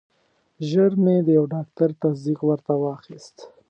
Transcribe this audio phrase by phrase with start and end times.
[0.69, 3.35] ژر مې د یو ډاکټر تصدیق ورته واخیست.